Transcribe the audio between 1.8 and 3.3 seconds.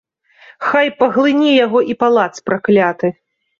і палац пракляты!